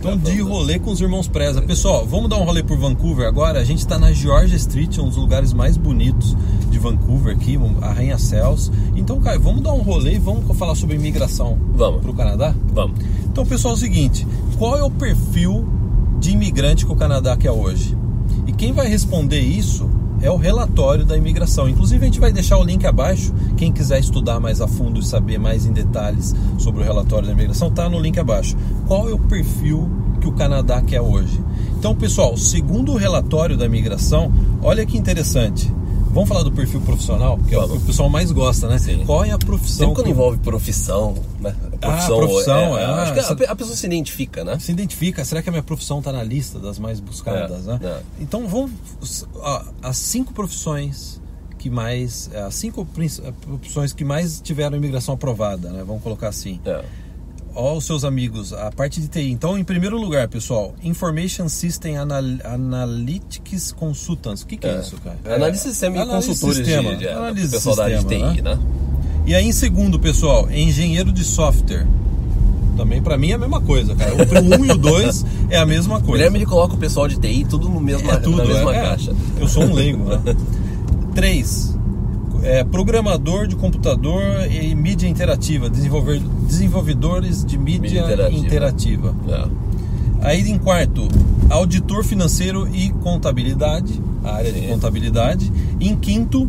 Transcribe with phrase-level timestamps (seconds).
[0.00, 1.60] Então, de rolê com os irmãos Preza.
[1.60, 3.60] Pessoal, vamos dar um rolê por Vancouver agora.
[3.60, 6.34] A gente está na Georgia Street, um dos lugares mais bonitos
[6.70, 8.72] de Vancouver aqui, arranha-céus.
[8.96, 12.00] Então, Caio, vamos dar um rolê e vamos falar sobre imigração vamos.
[12.00, 12.54] para o Canadá?
[12.72, 12.98] Vamos.
[13.26, 14.26] Então, pessoal, é o seguinte:
[14.58, 15.68] qual é o perfil
[16.18, 17.94] de imigrante que o Canadá quer hoje?
[18.46, 19.86] E quem vai responder isso
[20.22, 21.68] é o relatório da imigração.
[21.68, 23.32] Inclusive, a gente vai deixar o link abaixo.
[23.56, 27.32] Quem quiser estudar mais a fundo e saber mais em detalhes sobre o relatório da
[27.32, 28.56] imigração, está no link abaixo.
[28.86, 29.88] Qual é o perfil
[30.20, 31.40] que o Canadá quer hoje?
[31.78, 34.30] Então, pessoal, segundo o relatório da imigração,
[34.62, 35.72] olha que interessante.
[36.12, 38.78] Vamos falar do perfil profissional, que é o que o pessoal mais gosta, né?
[38.78, 39.04] Sim.
[39.06, 39.88] Qual é a profissão?
[39.88, 40.10] Sempre quando que...
[40.10, 41.54] envolve profissão, né?
[41.80, 44.58] Profissão, ah, profissão, é, é, acho que a, a, pessoa se identifica, né?
[44.58, 45.24] Se identifica.
[45.24, 47.80] Será que a minha profissão está na lista das mais buscadas, é, né?
[47.82, 48.00] É.
[48.20, 48.72] Então vamos
[49.82, 51.20] as cinco profissões
[51.58, 55.82] que mais, as cinco profissões que mais tiveram imigração aprovada, né?
[55.86, 56.60] Vamos colocar assim.
[56.64, 56.84] É
[57.54, 59.30] ó, os seus amigos, a parte de TI.
[59.30, 64.42] Então, em primeiro lugar, pessoal, Information System Anal Analytics Consultants.
[64.42, 64.76] O que, que é.
[64.76, 65.18] é, isso, cara?
[65.24, 68.42] É, análise de sistema e consultores de, de, análise pessoal sistema, da área de TI,
[68.42, 68.54] né?
[68.54, 68.60] né?
[69.30, 71.86] E aí, em segundo, pessoal, engenheiro de software.
[72.76, 74.12] Também, para mim, é a mesma coisa, cara.
[74.12, 76.08] O 1 e o 2 é a mesma coisa.
[76.08, 78.74] O Guilherme ele coloca o pessoal de TI tudo no mesmo, é, tudo, na mesma
[78.74, 79.14] é, caixa.
[79.38, 80.20] Eu sou um leigo, né?
[81.14, 81.78] 3
[82.42, 88.46] é, programador de computador e mídia interativa, desenvolver, desenvolvedores de mídia, mídia interativa.
[88.46, 89.14] interativa.
[89.28, 90.28] É.
[90.28, 91.06] Aí em quarto,
[91.48, 94.60] auditor financeiro e contabilidade, a área Sim.
[94.62, 95.52] de contabilidade.
[95.80, 96.48] Em quinto,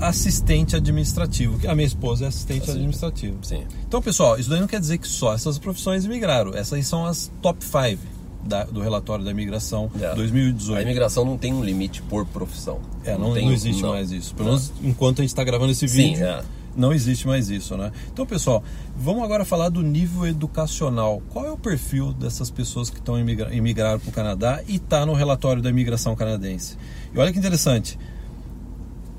[0.00, 3.38] assistente administrativo, que a minha esposa é assistente assim, administrativo.
[3.42, 3.64] Sim.
[3.86, 6.54] Então, pessoal, isso daí não quer dizer que só essas profissões migraram.
[6.54, 10.14] Essas são as top 5 da, do relatório da imigração é.
[10.14, 10.78] 2018.
[10.78, 12.80] A imigração não tem um limite por profissão.
[13.04, 13.90] É, não, não, tem, não existe não.
[13.90, 14.34] mais isso.
[14.34, 16.18] Pelo menos enquanto a gente está gravando esse vídeo.
[16.18, 16.42] Sim, é.
[16.76, 17.90] Não existe mais isso, né?
[18.12, 18.62] Então, pessoal,
[18.96, 21.20] vamos agora falar do nível educacional.
[21.30, 25.04] Qual é o perfil dessas pessoas que estão imigra imigraram para o Canadá e está
[25.04, 26.76] no relatório da imigração canadense?
[27.12, 27.98] E olha que interessante,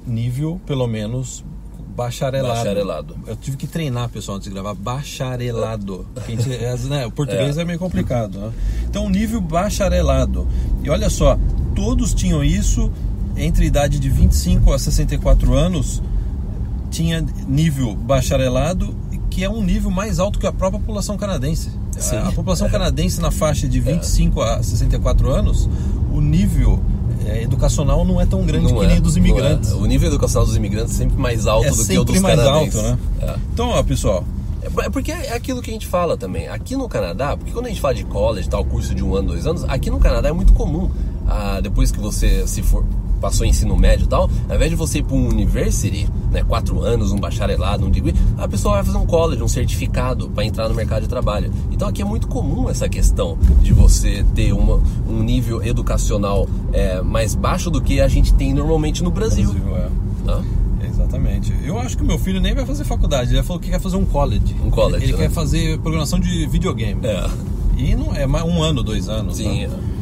[0.05, 1.43] nível pelo menos
[1.99, 2.55] Bacharelado.
[2.55, 3.17] Bacharelado.
[3.27, 4.73] Eu tive que treinar, pessoal, antes de gravar.
[4.73, 6.07] Bacharelado.
[6.25, 6.47] Gente,
[6.87, 7.61] né, o português é.
[7.61, 7.65] é.
[7.65, 8.39] meio complicado.
[8.39, 8.51] Né?
[8.85, 10.47] Então, nível bacharelado.
[10.81, 11.37] E olha só,
[11.75, 12.89] todos tinham isso
[13.35, 16.01] entre idade de 25 a 64 anos.
[16.89, 18.95] Tinha nível bacharelado,
[19.29, 21.69] que é um nível mais alto que a própria população canadense.
[21.99, 22.15] Sim.
[22.15, 22.69] A, a população é.
[22.69, 24.53] canadense na faixa de 25 é.
[24.55, 25.69] a 64 anos,
[26.13, 26.81] o nível
[27.25, 29.71] é, educacional não é tão grande não que é, nem dos imigrantes.
[29.71, 29.75] É.
[29.75, 32.35] O nível educacional dos imigrantes é sempre mais alto é do que o dos mais
[32.35, 32.75] canadenses.
[32.75, 32.99] alto, né?
[33.21, 33.35] É.
[33.53, 34.23] Então, ó, pessoal.
[34.83, 36.47] É porque é aquilo que a gente fala também.
[36.47, 39.29] Aqui no Canadá, porque quando a gente fala de college, tal, curso de um ano,
[39.29, 40.91] dois anos, aqui no Canadá é muito comum.
[41.27, 42.83] Ah, depois que você se for
[43.19, 46.81] passou ensino médio e tal, ao invés de você ir para um university, né, quatro
[46.81, 50.69] anos, um bacharelado, um degree, a pessoa vai fazer um college, um certificado para entrar
[50.69, 51.51] no mercado de trabalho.
[51.71, 57.01] Então aqui é muito comum essa questão de você ter uma, um nível educacional é,
[57.01, 59.51] mais baixo do que a gente tem normalmente no Brasil.
[59.51, 59.89] Brasil é.
[60.25, 60.41] Tá?
[60.85, 61.53] Exatamente.
[61.63, 63.97] Eu acho que o meu filho nem vai fazer faculdade, ele falou que quer fazer
[63.97, 64.55] um college.
[64.63, 65.05] Um college.
[65.05, 65.17] Ele, né?
[65.19, 66.99] quer fazer programação de videogame.
[67.05, 67.29] É.
[67.77, 69.37] E não é mais um ano, dois anos.
[69.37, 69.67] Sim.
[69.67, 69.98] Tá?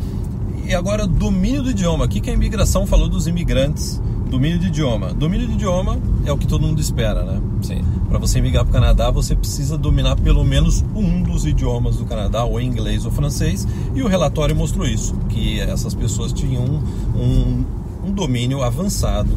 [0.67, 2.03] E agora, domínio do idioma.
[2.03, 4.01] Aqui que a imigração falou dos imigrantes.
[4.29, 5.13] Domínio de idioma.
[5.13, 7.41] Domínio de idioma é o que todo mundo espera, né?
[7.61, 7.81] Sim.
[8.09, 12.05] Para você migrar para o Canadá, você precisa dominar pelo menos um dos idiomas do
[12.05, 13.65] Canadá, ou inglês ou francês.
[13.95, 16.63] E o relatório mostrou isso, que essas pessoas tinham
[17.15, 17.63] um,
[18.05, 19.29] um domínio avançado.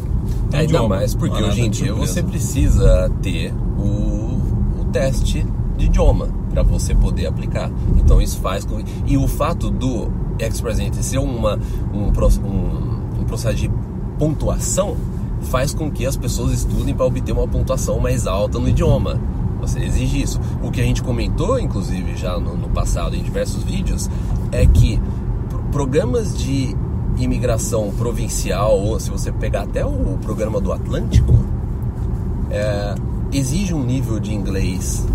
[0.52, 3.69] É, ainda idioma, mais porque hoje em dia você precisa ter o, o
[4.90, 5.46] teste
[5.76, 7.70] de idioma para você poder aplicar.
[7.96, 11.58] Então isso faz com e o fato do Express Entry ser uma,
[11.92, 13.70] um, um, um processo de
[14.18, 14.96] pontuação
[15.42, 19.18] faz com que as pessoas estudem para obter uma pontuação mais alta no idioma.
[19.60, 20.40] Você exige isso.
[20.62, 24.10] O que a gente comentou, inclusive, já no, no passado em diversos vídeos,
[24.52, 25.00] é que
[25.70, 26.74] programas de
[27.18, 31.34] imigração provincial, ou se você pegar até o programa do Atlântico,
[32.50, 32.94] é,
[33.32, 35.06] exige um nível de inglês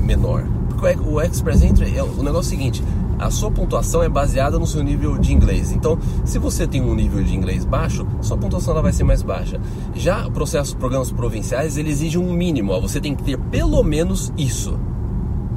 [0.00, 0.44] menor.
[0.68, 2.82] Porque o Express Entry, é, o negócio seguinte,
[3.18, 5.72] a sua pontuação é baseada no seu nível de inglês.
[5.72, 9.22] Então, se você tem um nível de inglês baixo, sua pontuação ela vai ser mais
[9.22, 9.60] baixa.
[9.94, 13.82] Já o processo programas provinciais, ele exige um mínimo, ó, você tem que ter pelo
[13.82, 14.78] menos isso.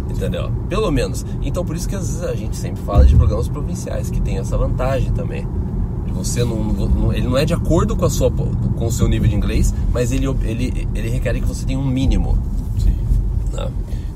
[0.10, 0.52] Entendeu?
[0.68, 1.26] Pelo menos.
[1.42, 5.12] Então, por isso que a gente sempre fala de programas provinciais, que tem essa vantagem
[5.14, 5.48] também.
[6.12, 9.28] Você não, não, ele não é de acordo com, a sua, com o seu nível
[9.28, 12.38] de inglês, mas ele, ele, ele requer que você tenha um mínimo.
[12.80, 12.96] Sim.
[13.52, 13.72] Né?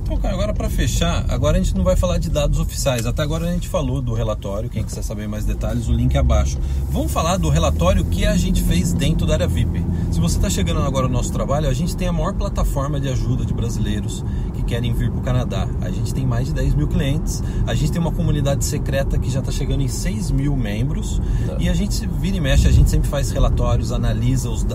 [0.08, 3.06] Então, cara, agora para fechar, agora a gente não vai falar de dados oficiais.
[3.06, 4.70] Até agora a gente falou do relatório.
[4.70, 6.58] Quem quiser saber mais detalhes, o link é abaixo.
[6.90, 9.84] Vamos falar do relatório que a gente fez dentro da área VIP.
[10.10, 13.10] Se você está chegando agora no nosso trabalho, a gente tem a maior plataforma de
[13.10, 14.24] ajuda de brasileiros
[14.68, 15.68] querem vir para o Canadá.
[15.82, 19.30] A gente tem mais de 10 mil clientes, a gente tem uma comunidade secreta que
[19.30, 21.64] já está chegando em 6 mil membros é.
[21.64, 24.66] e a gente vira e mexe, a gente sempre faz relatórios, analisa os,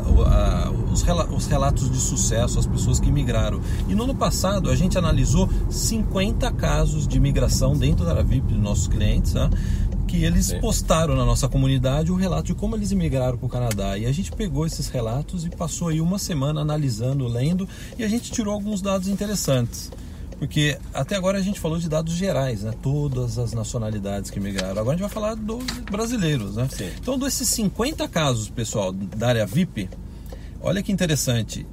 [0.90, 3.60] os, os relatos de sucesso, as pessoas que migraram.
[3.88, 8.62] E no ano passado a gente analisou 50 casos de migração dentro da Aravip dos
[8.62, 9.50] nossos clientes, né?
[10.06, 10.60] Que eles Sim.
[10.60, 13.96] postaram na nossa comunidade o relato de como eles imigraram para o Canadá.
[13.96, 17.68] E a gente pegou esses relatos e passou aí uma semana analisando, lendo,
[17.98, 19.90] e a gente tirou alguns dados interessantes.
[20.38, 22.72] Porque até agora a gente falou de dados gerais, né?
[22.82, 24.80] Todas as nacionalidades que migraram.
[24.80, 26.68] Agora a gente vai falar dos brasileiros, né?
[26.68, 26.90] Sim.
[27.00, 29.88] Então, desses 50 casos, pessoal, da área VIP,
[30.60, 31.64] olha que interessante.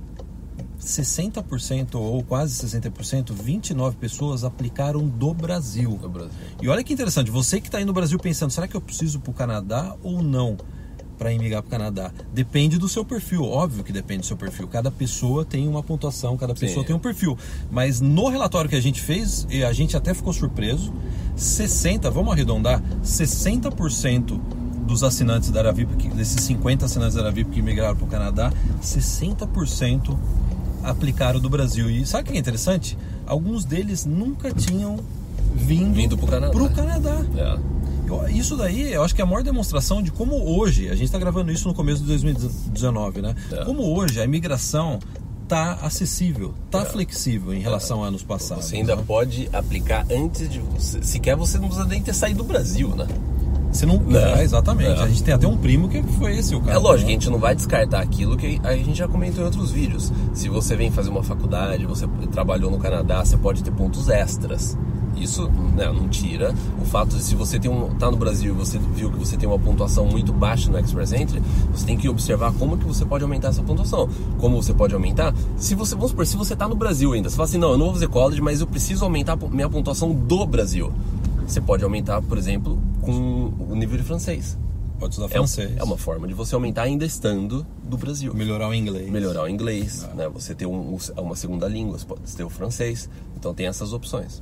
[0.79, 5.97] 60% ou quase 60%, 29 pessoas aplicaram do Brasil.
[5.97, 6.33] do Brasil.
[6.61, 9.19] E olha que interessante, você que está aí no Brasil pensando, será que eu preciso
[9.19, 10.57] para o Canadá ou não?
[11.19, 12.13] para emigrar para o Canadá.
[12.33, 14.69] Depende do seu perfil, óbvio que depende do seu perfil.
[14.69, 16.87] Cada pessoa tem uma pontuação, cada pessoa Sim.
[16.87, 17.37] tem um perfil.
[17.69, 20.93] Mas no relatório que a gente fez, e a gente até ficou surpreso,
[21.35, 24.39] 60, vamos arredondar, 60%
[24.87, 30.17] dos assinantes da Aravip, desses 50 assinantes da Aravip que migraram para o Canadá, 60%
[30.83, 31.89] aplicaram do Brasil.
[31.89, 32.97] E sabe o que é interessante?
[33.25, 34.99] Alguns deles nunca tinham
[35.53, 36.51] vindo, vindo para o Canadá.
[36.51, 37.25] Pro Canadá.
[37.37, 37.79] É.
[38.31, 41.19] Isso daí eu acho que é a maior demonstração de como hoje, a gente está
[41.19, 43.35] gravando isso no começo de 2019, né?
[43.51, 43.65] É.
[43.65, 44.99] Como hoje a imigração
[45.47, 46.85] tá acessível, tá é.
[46.85, 48.65] flexível em relação a anos passados.
[48.65, 49.03] Você ainda né?
[49.05, 51.03] pode aplicar antes de você.
[51.03, 53.07] Se quer, você não precisa nem ter saído do Brasil, né?
[53.71, 54.01] Você não.
[54.11, 54.99] É, exatamente.
[54.99, 55.03] É.
[55.03, 56.71] A gente tem até um primo que foi esse o caso.
[56.71, 57.15] É lógico, né?
[57.15, 60.11] a gente não vai descartar aquilo que a gente já comentou em outros vídeos.
[60.33, 64.77] Se você vem fazer uma faculdade, você trabalhou no Canadá, você pode ter pontos extras.
[65.15, 68.57] Isso né, não tira o fato de se você tem um, tá no Brasil e
[68.57, 71.41] você viu que você tem uma pontuação muito baixa no Express Entry,
[71.73, 74.07] você tem que observar como que você pode aumentar essa pontuação.
[74.37, 75.33] Como você pode aumentar?
[75.57, 77.77] Se você, vamos supor, se você tá no Brasil ainda, você fala assim, não, eu
[77.77, 80.91] não vou fazer college, mas eu preciso aumentar minha pontuação do Brasil.
[81.45, 82.79] Você pode aumentar, por exemplo,
[83.11, 84.57] com o nível de francês.
[84.99, 85.77] Pode estudar francês.
[85.77, 88.33] É, uma forma de você aumentar ainda estando do Brasil.
[88.33, 89.09] Melhorar o inglês.
[89.09, 90.13] Melhorar o inglês, ah.
[90.13, 90.29] né?
[90.29, 93.09] Você ter um, uma segunda língua, você pode ter o francês.
[93.37, 94.41] Então tem essas opções.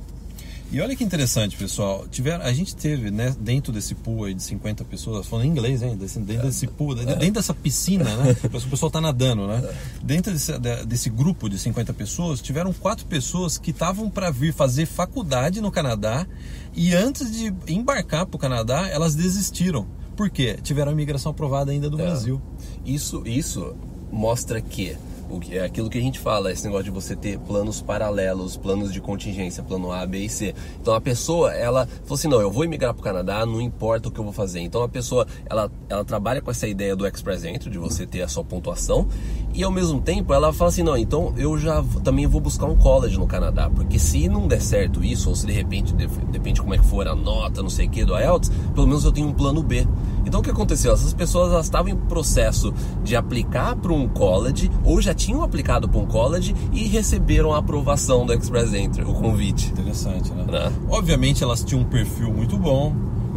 [0.70, 2.06] E olha que interessante, pessoal.
[2.10, 5.82] Tiver, a gente teve, né, dentro desse pool aí de 50 pessoas, falando em inglês
[5.82, 7.04] ainda, dentro desse pool, é.
[7.16, 8.36] dentro dessa piscina, né?
[8.58, 9.62] O pessoal está nadando, né?
[10.02, 10.52] Dentro desse,
[10.86, 15.70] desse grupo de 50 pessoas, tiveram quatro pessoas que estavam para vir fazer faculdade no
[15.70, 16.26] Canadá
[16.74, 19.86] e antes de embarcar para o Canadá, elas desistiram.
[20.14, 20.58] Por quê?
[20.62, 22.04] Tiveram a imigração aprovada ainda do é.
[22.04, 22.42] Brasil.
[22.84, 23.74] Isso, isso
[24.12, 24.96] mostra que
[25.30, 28.56] o que é aquilo que a gente fala, esse negócio de você ter planos paralelos,
[28.56, 30.54] planos de contingência, plano A, B e C.
[30.80, 34.08] Então a pessoa, ela falou assim: "Não, eu vou emigrar para o Canadá, não importa
[34.08, 34.60] o que eu vou fazer".
[34.60, 38.22] Então a pessoa, ela ela trabalha com essa ideia do Express Entry, de você ter
[38.22, 39.06] a sua pontuação,
[39.54, 42.76] e ao mesmo tempo ela fala assim: "Não, então eu já também vou buscar um
[42.76, 45.94] college no Canadá, porque se não der certo isso, ou se de repente
[46.30, 49.04] depende como é que for a nota, não sei o que do IELTS, pelo menos
[49.04, 49.86] eu tenho um plano B".
[50.26, 50.92] Então o que aconteceu?
[50.92, 52.72] Essas pessoas estavam em processo
[53.02, 57.58] de aplicar para um college ou já tinham aplicado para um college e receberam a
[57.58, 59.70] aprovação do Express Entry, o convite.
[59.72, 60.44] Interessante, né?
[60.48, 60.72] né?
[60.88, 62.94] Obviamente elas tinham um perfil muito bom,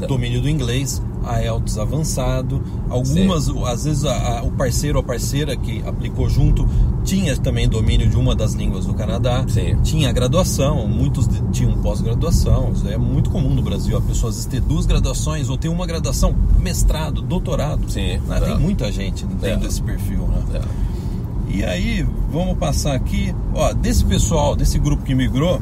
[0.08, 2.62] domínio do inglês, IELTS avançado.
[2.90, 3.64] Algumas, Sim.
[3.66, 6.68] às vezes, a, a, o parceiro ou a parceira que aplicou junto
[7.04, 9.46] tinha também domínio de uma das línguas do Canadá.
[9.48, 9.78] Sim.
[9.84, 12.72] Tinha graduação, muitos tinham pós-graduação.
[12.74, 16.36] Isso é muito comum no Brasil, a pessoas ter duas graduações ou ter uma graduação,
[16.60, 17.90] mestrado, doutorado.
[17.90, 18.40] Sim, né?
[18.40, 19.58] Tem muita gente dentro é.
[19.58, 20.42] desse perfil, né?
[20.56, 20.91] É.
[21.48, 25.62] E aí, vamos passar aqui, ó, desse pessoal, desse grupo que migrou,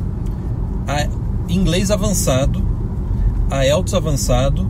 [0.87, 1.07] a
[1.51, 2.63] inglês avançado,
[3.49, 4.67] a IELTS avançado,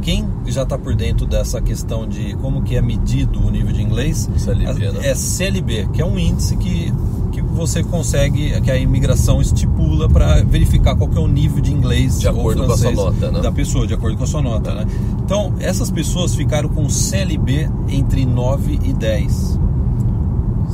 [0.00, 3.82] quem já está por dentro dessa questão de como que é medido o nível de
[3.82, 5.08] inglês, CLB, né?
[5.08, 6.92] é CLB, que é um índice que,
[7.30, 11.72] que você consegue, que a imigração estipula para verificar qual que é o nível de
[11.72, 13.40] inglês de acordo com a sua nota, né?
[13.40, 14.86] da pessoa, de acordo com a sua nota, né?
[15.24, 19.58] Então, essas pessoas ficaram com CLB entre 9 e 10.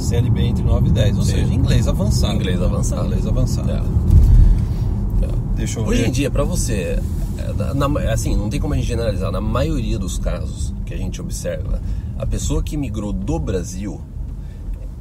[0.09, 1.31] CLB entre 9 e 10, ou Sim.
[1.33, 2.35] seja, inglês avançado.
[2.35, 3.07] Inglês avançado.
[3.07, 3.71] Inglês avançado.
[3.71, 3.75] É.
[3.75, 5.29] É.
[5.55, 6.09] Deixa eu Hoje ver.
[6.09, 6.99] em dia, para você,
[7.37, 10.97] é, na, assim, não tem como a gente generalizar, na maioria dos casos que a
[10.97, 11.83] gente observa,
[12.19, 14.01] a pessoa que migrou do Brasil,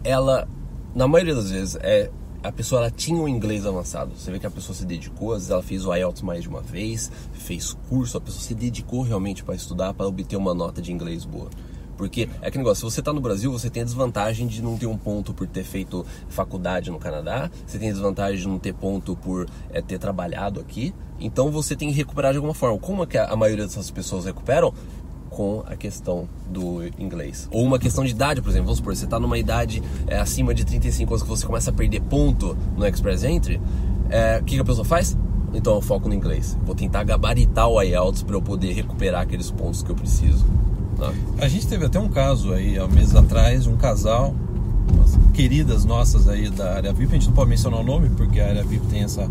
[0.04, 0.46] ela,
[0.94, 2.12] na maioria das vezes, é
[2.44, 4.12] a pessoa ela tinha um inglês avançado.
[4.16, 6.50] Você vê que a pessoa se dedicou, às vezes ela fez o IELTS mais de
[6.50, 10.82] uma vez, fez curso, a pessoa se dedicou realmente para estudar, para obter uma nota
[10.82, 11.50] de inglês boa.
[11.98, 14.78] Porque é que negócio, se você está no Brasil, você tem a desvantagem de não
[14.78, 18.60] ter um ponto por ter feito faculdade no Canadá, você tem a desvantagem de não
[18.60, 22.78] ter ponto por é, ter trabalhado aqui, então você tem que recuperar de alguma forma.
[22.78, 24.74] Como é que a maioria dessas pessoas recuperam?
[25.30, 27.48] com a questão do inglês.
[27.52, 28.66] Ou uma questão de idade, por exemplo.
[28.66, 31.74] Vamos supor, você está numa idade é, acima de 35 anos que você começa a
[31.74, 33.62] perder ponto no Express Entry.
[34.10, 35.16] é, o que, que a pessoa faz?
[35.54, 36.58] Então eu foco no inglês.
[36.64, 40.46] Vou tentar gabaritar o IELTS para eu poder recuperar aqueles pontos que eu preciso.
[41.40, 44.34] A gente teve até um caso aí, há meses atrás, um casal,
[45.34, 48.48] queridas nossas aí da área VIP, a gente não pode mencionar o nome, porque a
[48.48, 49.30] área VIP tem essa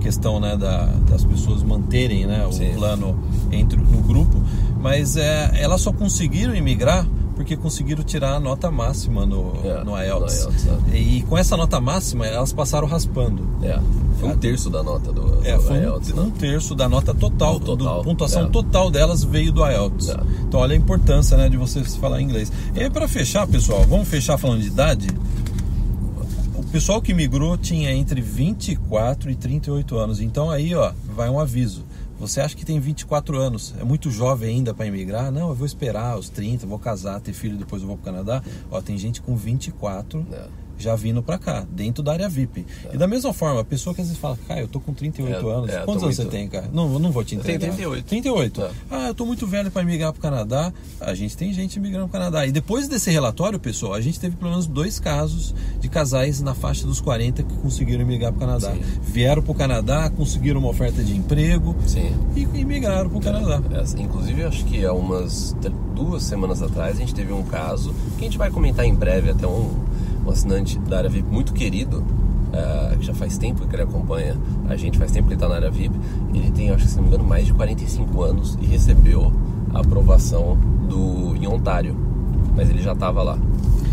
[0.00, 2.74] questão né, da, das pessoas manterem né, o Sim.
[2.74, 3.18] plano
[3.50, 4.40] entre, no grupo,
[4.80, 7.06] mas é, elas só conseguiram imigrar
[7.36, 10.46] porque conseguiram tirar a nota máxima no, é, no IELTS.
[10.46, 10.96] No IELTS é.
[10.96, 13.46] E com essa nota máxima, elas passaram raspando.
[13.62, 13.78] É.
[14.18, 16.12] Foi um terço da nota do, é, foi IELTS.
[16.12, 16.22] Um, né?
[16.22, 17.98] um terço da nota total, do total.
[17.98, 18.48] Do, pontuação é.
[18.48, 20.16] total delas veio do IELTS.
[20.48, 22.50] Então olha a importância né, de você falar inglês.
[22.74, 25.06] E aí para fechar, pessoal, vamos fechar falando de idade.
[26.56, 30.20] O pessoal que migrou tinha entre 24 e 38 anos.
[30.22, 31.84] Então aí, ó, vai um aviso
[32.18, 35.30] você acha que tem 24 anos, é muito jovem ainda para emigrar?
[35.30, 38.14] Não, eu vou esperar os 30, vou casar, ter filho, depois eu vou para o
[38.14, 38.42] Canadá.
[38.70, 40.26] Ó, tem gente com 24.
[40.32, 42.66] É já vindo para cá, dentro da área VIP.
[42.84, 42.94] É.
[42.94, 45.30] E da mesma forma, a pessoa que às vezes fala, cara, eu tô com 38
[45.30, 45.70] é, anos.
[45.70, 46.16] É, Quantos anos muito...
[46.16, 46.68] você tem, cara?
[46.72, 47.58] Não, não vou te entregar.
[47.58, 48.04] Tem 38.
[48.06, 48.62] 38.
[48.62, 48.70] É.
[48.90, 50.72] Ah, eu tô muito velho para migrar pro Canadá.
[51.00, 52.46] A gente tem gente migrando pro Canadá.
[52.46, 56.54] E depois desse relatório, pessoal, a gente teve pelo menos dois casos de casais na
[56.54, 58.72] faixa dos 40 que conseguiram migrar pro Canadá.
[58.72, 58.80] Sim.
[59.02, 62.14] Vieram pro Canadá, conseguiram uma oferta de emprego Sim.
[62.34, 63.60] E, e migraram pro Canadá.
[63.70, 65.54] É, inclusive, acho que há umas
[65.94, 69.30] duas semanas atrás a gente teve um caso que a gente vai comentar em breve,
[69.30, 69.74] até um
[70.26, 74.36] um assinante da área VIP muito querido, uh, que já faz tempo que ele acompanha
[74.68, 75.94] a gente, faz tempo que ele está na área VIP.
[76.34, 79.32] Ele tem, acho que se não me engano, mais de 45 anos e recebeu
[79.72, 81.96] a aprovação do, em Ontário,
[82.54, 83.38] mas ele já estava lá.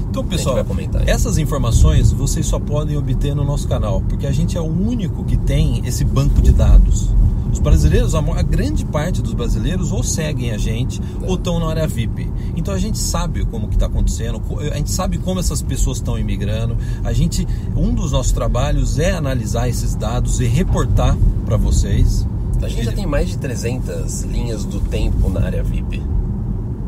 [0.10, 0.64] Então, pessoal,
[1.08, 5.24] essas informações vocês só podem obter no nosso canal, porque a gente é o único
[5.24, 7.10] que tem esse banco de dados.
[7.54, 11.30] Os brasileiros, a, grande parte dos brasileiros ou seguem a gente é.
[11.30, 12.28] ou estão na área VIP.
[12.56, 16.18] Então a gente sabe como que está acontecendo, a gente sabe como essas pessoas estão
[16.18, 16.76] imigrando.
[17.04, 22.28] A gente, um dos nossos trabalhos é analisar esses dados e reportar para vocês.
[22.60, 26.02] A gente já tem mais de 300 linhas do tempo na área VIP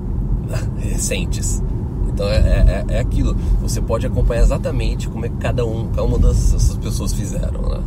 [0.79, 1.61] recentes.
[2.09, 3.35] Então é, é, é, aquilo.
[3.61, 7.83] Você pode acompanhar exatamente como é que cada um, cada uma dessas pessoas fizeram, né?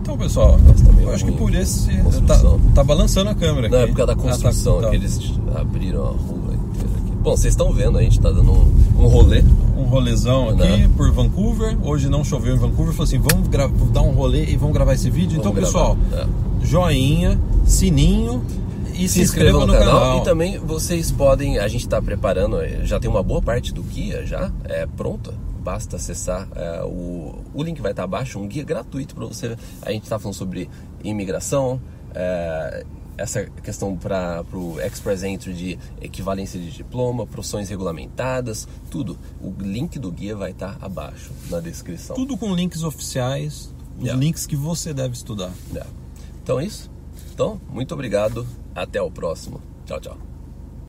[0.00, 0.58] Então, pessoal,
[1.00, 1.90] eu acho que por esse.
[2.26, 2.40] Tá,
[2.74, 3.76] tá, balançando a câmera aqui.
[3.76, 4.90] Não, é por causa da construção, ah, tá, tá.
[4.90, 7.16] que eles abriram a rua inteira aqui.
[7.22, 9.44] Bom, vocês estão vendo, a gente está dando um, um rolê.
[9.76, 10.90] Um rolezão aqui né?
[10.96, 11.76] por Vancouver.
[11.82, 12.92] Hoje não choveu em Vancouver.
[12.92, 13.48] Falou assim: vamos
[13.92, 15.40] dar um rolê e vamos gravar esse vídeo.
[15.42, 15.96] Vamos então, gravar.
[15.96, 16.66] pessoal, é.
[16.66, 18.42] joinha, sininho
[18.94, 20.00] e se, se inscreva no, no canal.
[20.00, 20.18] canal.
[20.18, 24.24] E também vocês podem, a gente está preparando, já tem uma boa parte do guia
[24.26, 29.14] já é pronta basta acessar é, o, o link vai estar abaixo, um guia gratuito
[29.14, 29.56] para você.
[29.82, 30.68] A gente está falando sobre
[31.04, 31.80] imigração,
[32.14, 32.84] é,
[33.16, 39.18] essa questão para o Express Entry de equivalência de diploma, profissões regulamentadas, tudo.
[39.40, 42.16] O link do guia vai estar abaixo na descrição.
[42.16, 44.18] Tudo com links oficiais, os yeah.
[44.18, 45.52] links que você deve estudar.
[45.70, 45.90] Yeah.
[46.42, 46.90] Então é isso.
[47.32, 48.46] Então, muito obrigado.
[48.74, 49.60] Até o próximo.
[49.84, 50.29] Tchau, tchau.